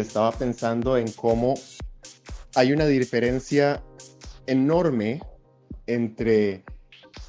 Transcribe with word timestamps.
Estaba 0.00 0.32
pensando 0.32 0.96
en 0.96 1.12
cómo 1.12 1.54
hay 2.54 2.72
una 2.72 2.86
diferencia 2.86 3.82
enorme 4.46 5.20
entre 5.86 6.64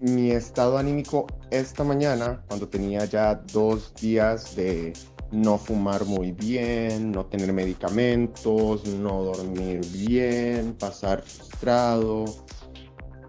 mi 0.00 0.32
estado 0.32 0.76
anímico 0.76 1.26
esta 1.50 1.84
mañana, 1.84 2.42
cuando 2.48 2.68
tenía 2.68 3.04
ya 3.04 3.34
dos 3.34 3.94
días 3.94 4.56
de 4.56 4.92
no 5.30 5.58
fumar 5.58 6.04
muy 6.04 6.32
bien, 6.32 7.12
no 7.12 7.26
tener 7.26 7.52
medicamentos, 7.52 8.84
no 8.84 9.22
dormir 9.22 9.80
bien, 9.92 10.74
pasar 10.74 11.22
frustrado. 11.22 12.24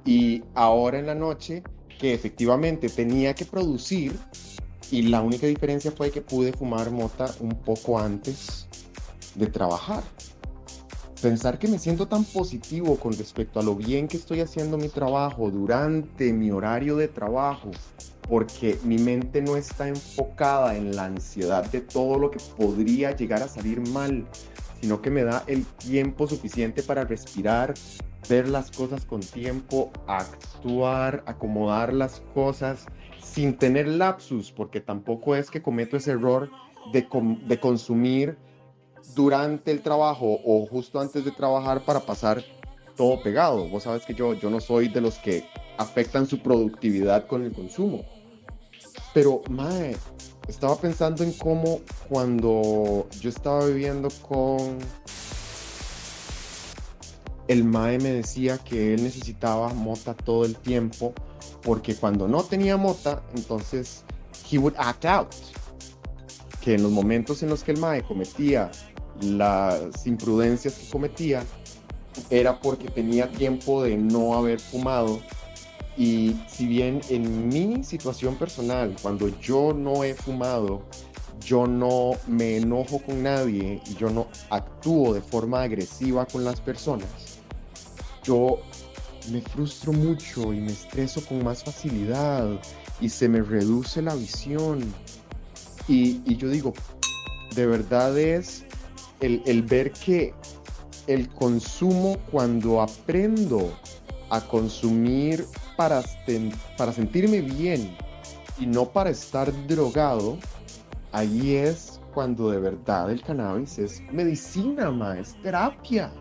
Y 0.04 0.44
ahora 0.56 1.00
en 1.00 1.06
la 1.06 1.16
noche, 1.16 1.62
que 2.00 2.14
efectivamente 2.14 2.90
tenía 2.90 3.36
que 3.36 3.46
producir, 3.46 4.18
y 4.90 5.04
la 5.04 5.22
única 5.22 5.46
diferencia 5.48 5.92
fue 5.92 6.12
que 6.12 6.22
pude 6.22 6.54
fumar 6.54 6.92
mota 6.92 7.34
un 7.40 7.62
poco 7.62 8.00
antes 8.00 8.68
de 9.38 9.48
trabajar. 9.48 10.04
Pensar 11.22 11.58
que 11.58 11.68
me 11.68 11.80
siento 11.80 12.08
tan 12.08 12.24
positivo 12.26 12.98
con 12.98 13.14
respecto 13.14 13.60
a 13.60 13.64
lo 13.64 13.76
bien 13.76 14.08
que 14.08 14.18
estoy 14.18 14.42
haciendo 14.42 14.78
mi 14.78 14.90
trabajo 14.90 15.50
durante 15.50 16.32
mi 16.32 16.52
horario 16.52 16.96
de 16.96 17.08
trabajo, 17.08 17.72
porque 18.30 18.78
mi 18.84 19.00
mente 19.00 19.42
no 19.42 19.56
está 19.56 19.88
enfocada 19.88 20.76
en 20.76 20.96
la 20.96 21.06
ansiedad 21.06 21.66
de 21.72 21.82
todo 21.82 22.20
lo 22.20 22.30
que 22.30 22.40
podría 22.56 23.16
llegar 23.16 23.42
a 23.42 23.48
salir 23.48 23.82
mal, 23.90 24.28
sino 24.80 25.02
que 25.02 25.10
me 25.10 25.24
da 25.24 25.44
el 25.48 25.66
tiempo 25.66 26.28
suficiente 26.28 26.84
para 26.84 27.04
respirar, 27.04 27.74
ver 28.30 28.48
las 28.48 28.70
cosas 28.70 29.04
con 29.06 29.22
tiempo, 29.22 29.92
actuar, 30.06 31.24
acomodar 31.26 31.94
las 31.94 32.22
cosas 32.36 32.86
sin 33.24 33.58
tener 33.58 33.88
lapsus, 33.88 34.52
porque 34.52 34.82
tampoco 34.82 35.36
es 35.36 35.50
que 35.50 35.64
cometo 35.64 35.98
ese 35.98 36.12
error 36.12 36.52
de, 36.94 37.08
de 37.48 37.60
consumir 37.60 38.38
durante 39.16 39.72
el 39.72 39.82
trabajo 39.82 40.40
o 40.46 40.66
justo 40.66 41.00
antes 41.00 41.26
de 41.26 41.32
trabajar 41.32 41.82
para 41.82 42.00
pasar 42.00 42.44
todo 42.96 43.22
pegado. 43.22 43.68
Vos 43.70 43.84
sabes 43.84 44.06
que 44.06 44.14
yo, 44.14 44.34
yo 44.34 44.50
no 44.50 44.60
soy 44.60 44.90
de 44.90 45.02
los 45.02 45.18
que 45.18 45.46
afectan 45.78 46.28
su 46.28 46.40
productividad 46.40 47.28
con 47.28 47.44
el 47.44 47.54
consumo. 47.54 48.04
Pero, 49.14 49.42
mae, 49.50 49.96
estaba 50.48 50.76
pensando 50.76 51.24
en 51.24 51.34
cómo 51.34 51.82
cuando 52.10 53.08
yo 53.20 53.30
estaba 53.30 53.66
viviendo 53.66 54.10
con 54.28 54.78
el 57.48 57.64
mae 57.64 57.98
me 58.00 58.12
decía 58.12 58.58
que 58.58 58.94
él 58.94 59.04
necesitaba 59.04 59.70
mota 59.70 60.14
todo 60.14 60.44
el 60.44 60.56
tiempo 60.58 61.14
porque 61.64 61.96
cuando 61.96 62.28
no 62.28 62.44
tenía 62.44 62.78
mota, 62.78 63.24
entonces 63.36 64.04
he 64.50 64.58
would 64.58 64.76
act 64.78 65.06
out. 65.06 65.28
Que 66.62 66.76
en 66.76 66.84
los 66.84 66.92
momentos 66.92 67.44
en 67.44 67.50
los 67.50 67.64
que 67.64 67.72
el 67.72 67.80
mae 67.80 68.04
cometía 68.04 68.72
las 69.22 70.06
imprudencias 70.06 70.76
que 70.76 70.90
cometía 70.90 71.44
era 72.30 72.60
porque 72.60 72.90
tenía 72.90 73.30
tiempo 73.30 73.84
de 73.84 73.98
no 73.98 74.34
haber 74.34 74.60
fumado 74.60 75.20
y 75.98 76.36
si 76.48 76.68
bien 76.68 77.02
en 77.10 77.48
mi 77.50 77.84
situación 77.84 78.36
personal, 78.36 78.96
cuando 79.02 79.30
yo 79.40 79.74
no 79.74 80.04
he 80.04 80.14
fumado, 80.14 80.84
yo 81.44 81.66
no 81.66 82.12
me 82.28 82.58
enojo 82.58 83.02
con 83.02 83.24
nadie 83.24 83.82
y 83.90 83.96
yo 83.96 84.12
no 84.12 84.28
actúo 84.52 85.16
de 85.16 85.22
forma 85.22 85.64
agresiva 85.64 86.28
con 86.28 86.44
las 86.44 86.62
personas, 86.62 87.40
yo 88.24 88.60
me 89.32 89.42
frustro 89.42 89.92
mucho 89.92 90.54
y 90.54 90.60
me 90.60 90.72
estreso 90.72 91.26
con 91.26 91.44
más 91.44 91.64
facilidad 91.64 92.48
y 93.02 93.10
se 93.10 93.28
me 93.28 93.42
reduce 93.42 94.02
la 94.02 94.14
visión. 94.14 94.80
Y, 95.88 96.22
y 96.26 96.38
yo 96.38 96.50
digo, 96.50 96.74
de 97.56 97.66
verdad 97.66 98.18
es 98.20 98.66
el, 99.20 99.64
ver 99.64 99.92
que 99.92 100.34
el 101.08 101.30
consumo, 101.30 102.18
cuando 102.32 102.82
aprendo 102.82 103.72
a 104.30 104.42
consumir 104.42 105.46
para, 105.76 106.04
para 106.78 106.92
sentirme 106.92 107.42
bien 107.42 107.96
y 108.60 108.66
no 108.66 108.86
para 108.86 109.10
estar 109.10 109.52
drogado, 109.68 110.38
ahí 111.12 111.56
es 111.56 112.00
cuando 112.14 112.50
de 112.50 112.60
verdad 112.60 113.12
el 113.12 113.22
cannabis 113.22 113.78
es 113.78 114.02
medicina, 114.12 114.92
ma, 114.92 115.20
es 115.20 115.40
terapia. 115.42 116.12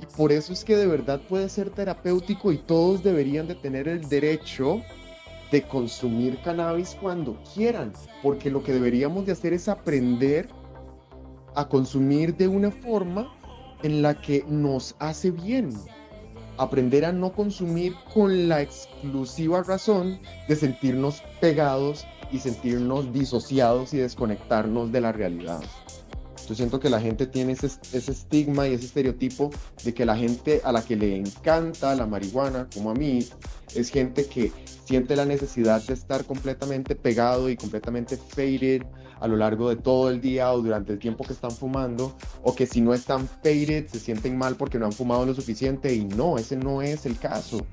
Y 0.00 0.06
por 0.16 0.30
eso 0.30 0.52
es 0.52 0.64
que 0.64 0.76
de 0.76 0.86
verdad 0.86 1.20
puede 1.28 1.48
ser 1.48 1.70
terapéutico 1.70 2.52
y 2.52 2.58
todos 2.58 3.02
deberían 3.02 3.48
de 3.48 3.56
tener 3.56 3.88
el 3.88 4.08
derecho 4.08 4.80
de 5.50 5.62
consumir 5.62 6.40
cannabis 6.42 6.96
cuando 7.00 7.36
quieran, 7.54 7.92
porque 8.22 8.50
lo 8.50 8.62
que 8.62 8.72
deberíamos 8.72 9.26
de 9.26 9.32
hacer 9.32 9.52
es 9.52 9.68
aprender 9.68 10.48
a 11.58 11.68
consumir 11.68 12.36
de 12.36 12.46
una 12.46 12.70
forma 12.70 13.34
en 13.82 14.00
la 14.00 14.20
que 14.20 14.44
nos 14.48 14.94
hace 15.00 15.32
bien. 15.32 15.70
Aprender 16.56 17.04
a 17.04 17.12
no 17.12 17.32
consumir 17.32 17.94
con 18.14 18.48
la 18.48 18.62
exclusiva 18.62 19.64
razón 19.64 20.20
de 20.46 20.54
sentirnos 20.54 21.20
pegados 21.40 22.06
y 22.30 22.38
sentirnos 22.38 23.12
disociados 23.12 23.92
y 23.92 23.96
desconectarnos 23.96 24.92
de 24.92 25.00
la 25.00 25.10
realidad. 25.10 25.60
Yo 26.48 26.54
siento 26.54 26.78
que 26.78 26.90
la 26.90 27.00
gente 27.00 27.26
tiene 27.26 27.52
ese, 27.52 27.66
estigma 27.92 28.68
y 28.68 28.74
ese 28.74 28.86
estereotipo 28.86 29.50
de 29.84 29.92
que 29.92 30.06
la 30.06 30.16
gente 30.16 30.60
a 30.62 30.70
la 30.70 30.82
que 30.82 30.94
le 30.94 31.16
encanta 31.16 31.92
la 31.96 32.06
marihuana, 32.06 32.68
como 32.72 32.92
a 32.92 32.94
mí, 32.94 33.26
es 33.74 33.90
gente 33.90 34.26
que 34.26 34.52
siente 34.84 35.16
la 35.16 35.24
necesidad 35.24 35.82
de 35.82 35.94
estar 35.94 36.24
completamente 36.24 36.94
pegado 36.94 37.50
y 37.50 37.56
completamente 37.56 38.16
faded 38.16 38.82
a 39.20 39.28
lo 39.28 39.36
largo 39.36 39.68
de 39.68 39.76
todo 39.76 40.10
el 40.10 40.20
día 40.20 40.52
o 40.52 40.60
durante 40.60 40.92
el 40.92 40.98
tiempo 40.98 41.24
que 41.24 41.32
están 41.32 41.50
fumando, 41.50 42.14
o 42.42 42.54
que 42.54 42.66
si 42.66 42.80
no 42.80 42.94
están 42.94 43.28
faded 43.28 43.86
se 43.86 43.98
sienten 43.98 44.36
mal 44.36 44.56
porque 44.56 44.78
no 44.78 44.86
han 44.86 44.92
fumado 44.92 45.26
lo 45.26 45.34
suficiente 45.34 45.94
y 45.94 46.04
no, 46.04 46.38
ese 46.38 46.56
no 46.56 46.82
es 46.82 47.06
el 47.06 47.18
caso. 47.18 47.64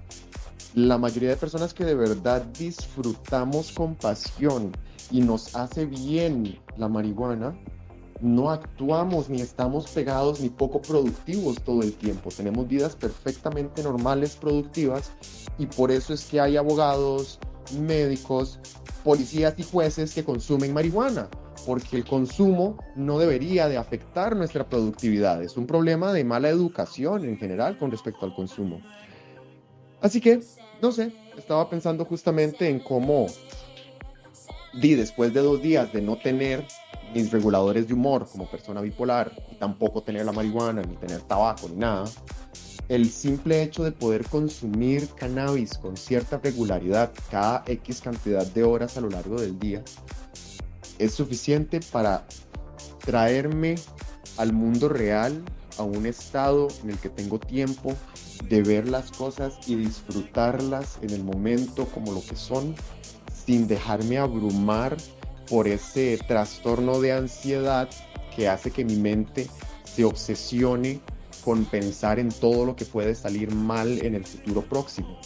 La 0.74 0.98
mayoría 0.98 1.30
de 1.30 1.38
personas 1.38 1.74
que 1.74 1.86
de 1.86 1.96
verdad 1.96 2.44
disfrutamos 2.58 3.72
con 3.72 3.96
pasión 3.96 4.72
y 5.12 5.22
nos 5.22 5.56
hace 5.56 5.86
bien 5.86 6.60
la 6.78 6.90
marihuana, 6.90 7.56
no 8.22 8.50
actuamos 8.50 9.30
ni 9.30 9.42
estamos 9.42 9.88
pegados 9.90 10.40
ni 10.40 10.50
poco 10.50 10.82
productivos 10.82 11.62
todo 11.62 11.82
el 11.82 11.94
tiempo. 11.94 12.30
Tenemos 12.36 12.68
vidas 12.68 12.96
perfectamente 12.96 13.84
normales, 13.84 14.36
productivas, 14.36 15.12
y 15.58 15.66
por 15.66 15.92
eso 15.92 16.14
es 16.14 16.26
que 16.26 16.40
hay 16.40 16.58
abogados, 16.58 17.40
médicos, 17.74 18.60
policías 19.04 19.54
y 19.58 19.64
jueces 19.64 20.14
que 20.14 20.24
consumen 20.24 20.74
marihuana, 20.74 21.30
porque 21.66 21.98
el 21.98 22.06
consumo 22.06 22.78
no 22.96 23.20
debería 23.20 23.68
de 23.68 23.78
afectar 23.78 24.36
nuestra 24.36 24.68
productividad. 24.68 25.44
Es 25.44 25.58
un 25.58 25.68
problema 25.68 26.14
de 26.14 26.24
mala 26.24 26.50
educación 26.50 27.26
en 27.26 27.38
general 27.38 27.78
con 27.78 27.92
respecto 27.92 28.26
al 28.26 28.36
consumo. 28.36 28.82
Así 30.02 30.22
que, 30.22 30.42
no 30.82 30.92
sé, 30.92 31.14
estaba 31.38 31.70
pensando 31.70 32.06
justamente 32.06 32.70
en 32.70 32.80
cómo 32.80 33.28
di 34.74 34.96
después 34.96 35.34
de 35.34 35.42
dos 35.42 35.62
días 35.62 35.92
de 35.94 36.02
no 36.02 36.18
tener 36.18 36.66
mis 37.14 37.32
reguladores 37.32 37.88
de 37.88 37.94
humor 37.94 38.28
como 38.30 38.46
persona 38.50 38.82
bipolar 38.82 39.32
y 39.52 39.56
tampoco 39.56 40.04
tener 40.04 40.26
la 40.26 40.32
marihuana, 40.32 40.82
ni 40.82 40.98
tener 40.98 41.22
tabaco, 41.22 41.70
ni 41.70 41.78
nada, 41.78 42.06
el 42.90 43.10
simple 43.10 43.64
hecho 43.64 43.84
de 43.84 43.92
poder 43.92 44.26
consumir 44.26 45.08
cannabis 45.16 45.78
con 45.78 45.98
cierta 45.98 46.38
regularidad 46.38 47.12
cada 47.32 47.64
X 47.68 48.02
cantidad 48.02 48.46
de 48.46 48.64
horas 48.64 48.98
a 48.98 49.02
lo 49.02 49.10
largo 49.10 49.40
del 49.40 49.58
día 49.60 49.84
es 51.00 51.14
suficiente 51.14 51.80
para 51.92 52.26
traerme 53.00 53.76
al 54.38 54.54
mundo 54.54 54.90
real, 54.90 55.44
a 55.78 55.84
un 55.84 56.06
estado 56.06 56.68
en 56.84 56.92
el 56.92 56.98
que 56.98 57.10
tengo 57.10 57.40
tiempo 57.40 57.94
de 58.48 58.62
ver 58.62 58.88
las 58.88 59.12
cosas 59.12 59.56
y 59.68 59.76
disfrutarlas 59.76 61.00
en 61.02 61.10
el 61.12 61.24
momento 61.24 61.86
como 61.88 62.14
lo 62.14 62.22
que 62.26 62.36
son, 62.36 62.76
sin 63.46 63.68
dejarme 63.68 64.18
abrumar 64.18 64.96
por 65.50 65.68
ese 65.68 66.18
trastorno 66.28 67.00
de 67.02 67.12
ansiedad 67.12 67.90
que 68.36 68.48
hace 68.48 68.72
que 68.72 68.86
mi 68.86 68.96
mente 68.96 69.48
se 69.84 70.06
obsesione 70.06 71.02
con 71.46 71.66
pensar 71.66 72.18
en 72.18 72.30
todo 72.30 72.66
lo 72.66 72.76
que 72.76 72.86
puede 72.86 73.14
salir 73.14 73.54
mal 73.54 74.04
en 74.04 74.16
el 74.16 74.26
futuro 74.26 74.64
próximo. 74.64 75.20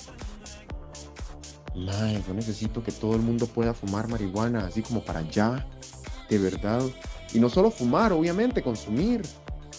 Mae, 1.73 2.21
yo 2.27 2.33
necesito 2.33 2.83
que 2.83 2.91
todo 2.91 3.15
el 3.15 3.21
mundo 3.21 3.47
pueda 3.47 3.73
fumar 3.73 4.09
marihuana, 4.09 4.65
así 4.65 4.81
como 4.81 5.01
para 5.01 5.21
allá, 5.21 5.65
de 6.29 6.37
verdad. 6.37 6.83
Y 7.33 7.39
no 7.39 7.47
solo 7.47 7.71
fumar, 7.71 8.11
obviamente, 8.11 8.61
consumir. 8.61 9.21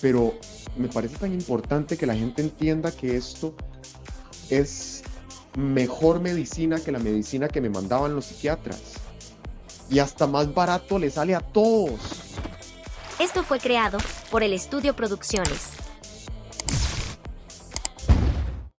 Pero 0.01 0.33
me 0.79 0.89
parece 0.89 1.19
tan 1.19 1.35
importante 1.35 1.99
que 1.99 2.07
la 2.07 2.15
gente 2.15 2.41
entienda 2.41 2.91
que 2.91 3.19
esto 3.19 3.55
es 4.49 5.03
mejor 5.59 6.21
medicina 6.21 6.79
que 6.81 6.93
la 6.93 7.01
medicina 7.01 7.49
que 7.49 7.61
me 7.61 7.69
mandaban 7.69 8.15
los 8.15 8.27
psiquiatras 8.27 8.81
y 9.91 9.99
hasta 9.99 10.27
más 10.27 10.55
barato 10.55 10.99
le 10.99 11.11
sale 11.11 11.35
a 11.35 11.41
todos. 11.41 12.01
Esto 13.19 13.43
fue 13.43 13.59
creado 13.59 13.99
por 14.31 14.43
el 14.43 14.55
Estudio 14.55 14.95
Producciones. 14.95 15.80